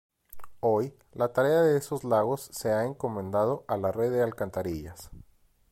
Hoy, 0.61 0.95
la 1.13 1.31
tarea 1.31 1.61
de 1.61 1.77
esos 1.77 2.03
lagos 2.03 2.41
se 2.51 2.71
ha 2.71 2.85
encomendado 2.85 3.65
a 3.67 3.77
la 3.77 3.91
red 3.91 4.11
de 4.11 4.23
alcantarillas. 4.23 5.11